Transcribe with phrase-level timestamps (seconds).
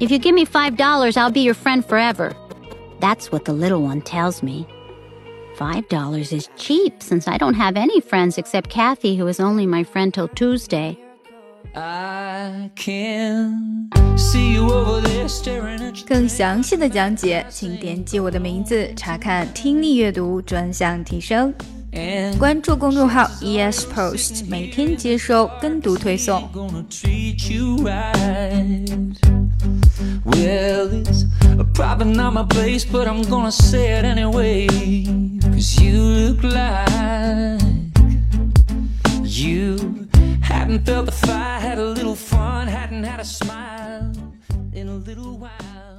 [0.00, 2.32] If you give me $5, I'll be your friend forever.
[3.00, 4.64] That's what the little one tells me.
[5.56, 9.82] $5 is cheap since I don't have any friends except Cathy, who is only my
[9.82, 10.96] friend till Tuesday.
[11.74, 21.52] I can see you over there staring at 更详细的讲解，请点击我的名字查看听力阅读专项提升。
[22.38, 26.48] 关注公众号 ES Post，每天接收跟读推送。
[30.48, 30.88] hell
[31.74, 34.66] Probably not my place, but I'm gonna say it anyway.
[35.52, 37.70] Cause you look like
[39.22, 40.08] You
[40.42, 44.12] hadn't felt the fire, had a little fun Hadn't had a smile
[44.72, 45.97] in a little while.